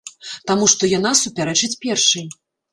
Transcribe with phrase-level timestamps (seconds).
[0.51, 2.29] Таму што яна супярэчыць першай.